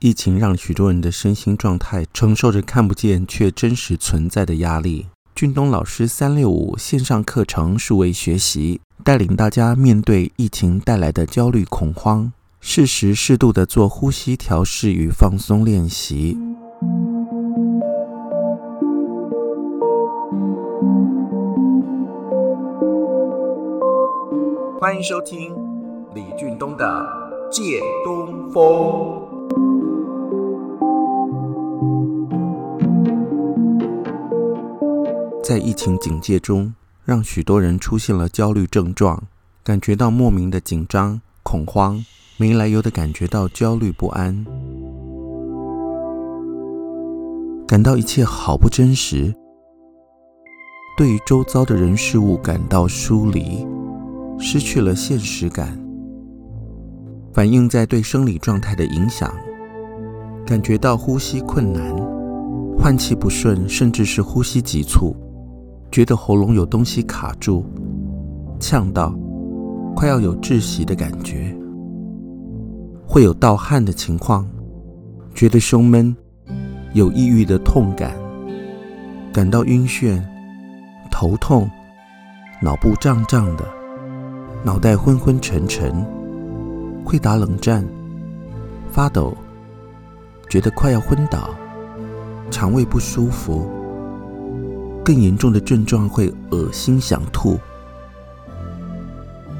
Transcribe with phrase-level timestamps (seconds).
[0.00, 5.08] 疫情让许多人的身心状态承受着看不见却真实存在的压力。
[5.34, 16.38] 俊东老师三六五线上课程数位学习，带领大家面对疫情带来的焦虑恐慌，适时适度的做呼吸调试与放松练习。
[24.78, 25.52] 欢迎收听
[26.14, 26.86] 李俊东的
[27.52, 28.62] 《借东风》。
[35.48, 36.74] 在疫情警戒中，
[37.06, 39.22] 让许多人出现了焦虑症状，
[39.64, 42.04] 感觉到莫名的紧张、恐慌，
[42.36, 44.44] 没来由的感觉到焦虑不安，
[47.66, 49.34] 感到一切好不真实，
[50.98, 53.66] 对于周遭的人事物感到疏离，
[54.38, 55.80] 失去了现实感，
[57.32, 59.34] 反映在对生理状态的影响，
[60.44, 61.96] 感觉到呼吸困难、
[62.78, 65.16] 换气不顺，甚至是呼吸急促。
[65.90, 67.64] 觉得喉咙有东西卡住，
[68.60, 69.12] 呛到，
[69.96, 71.56] 快要有窒息的感觉，
[73.06, 74.46] 会有盗汗的情况，
[75.34, 76.14] 觉得胸闷，
[76.92, 78.12] 有抑郁的痛感，
[79.32, 80.22] 感到晕眩、
[81.10, 81.68] 头痛、
[82.60, 83.64] 脑部胀胀的，
[84.62, 86.04] 脑袋昏昏沉沉，
[87.04, 87.82] 会打冷战，
[88.90, 89.34] 发抖，
[90.50, 91.48] 觉得快要昏倒，
[92.50, 93.77] 肠胃不舒服。
[95.08, 97.58] 更严重的症状会恶心、想吐，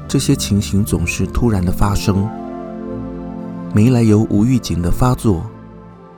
[0.07, 2.29] 这些情形总是突然的发生，
[3.73, 5.43] 没来由、无预警的发作，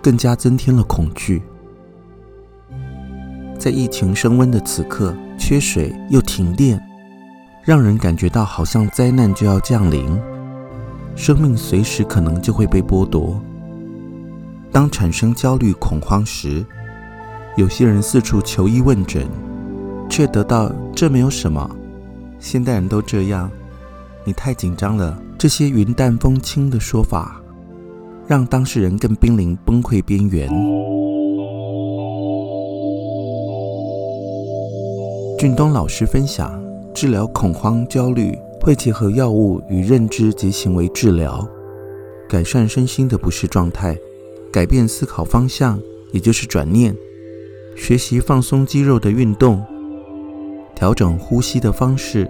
[0.02, 1.42] 更加增添了恐惧。
[3.58, 6.78] 在疫情升温的此刻，缺水又停电，
[7.64, 10.22] 让人感觉到好像灾难就要降临，
[11.16, 13.42] 生命随时可能就会被剥夺。
[14.74, 16.66] 当产生焦虑、恐慌时，
[17.58, 19.28] 有些人四处求医问诊，
[20.10, 21.70] 却得到“这没有什么，
[22.40, 23.52] 现代人都这样，
[24.24, 27.42] 你太紧张了”这些云淡风轻的说法，
[28.26, 30.48] 让当事人更濒临崩溃边缘。
[35.38, 36.58] 俊东老师分享，
[36.94, 41.46] 治疗恐慌焦虑会结合药物与认知及行为治疗，
[42.30, 43.98] 改善身心的不适状态，
[44.54, 45.78] 改变思考方向，
[46.14, 46.96] 也就是转念。
[47.76, 49.64] 学习放松肌肉的运动，
[50.76, 52.30] 调整呼吸的方式。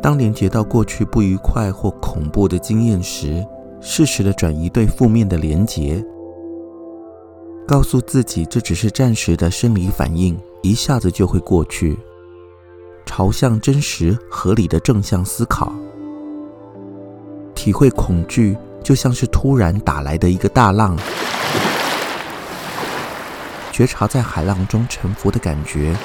[0.00, 3.44] 当连接到过去不愉快或恐怖的经验时，
[3.80, 6.02] 适时的转移对负面的连结，
[7.66, 11.98] 告诉自己这只是暂时的生理反应，一下子就会过去。
[13.04, 15.72] 朝向真实合理的正向思考，
[17.54, 20.96] 体会恐惧就像是突然打来的一个大浪。
[23.78, 25.96] 觉察在海浪中沉浮的感觉，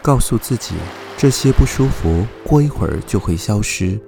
[0.00, 0.76] 告诉自己
[1.16, 3.98] 这些不舒服过一会儿就会消失。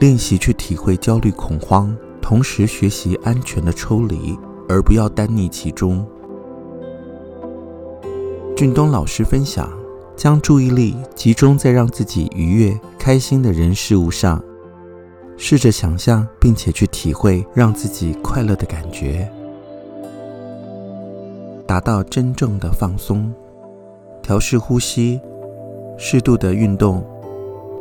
[0.00, 4.36] 练习去体会焦虑恐慌，同时学习安全的抽离，
[4.68, 6.04] 而不要单溺其中。
[8.56, 9.72] 俊东老师分享，
[10.16, 14.42] 将注意力集中在让自己愉悦、开心的人事物上。
[15.38, 19.30] 试着想象，并且去体会让自己快乐的感觉，
[21.66, 23.32] 达到真正的放松。
[24.22, 25.20] 调试呼吸，
[25.96, 27.04] 适度的运动，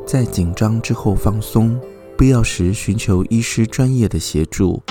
[0.05, 1.79] 在紧张之后放松，
[2.17, 4.83] 必要时寻求医师专业的协助。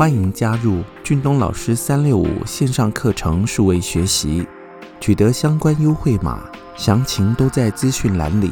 [0.00, 4.48] 欢迎加入俊东老师三六五线上课程数位学习，
[4.98, 6.42] 取得相关优惠码，
[6.74, 8.50] 详情都在资讯栏里。